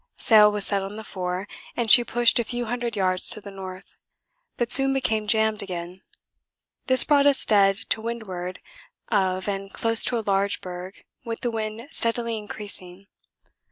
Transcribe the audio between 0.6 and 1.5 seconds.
set on the fore,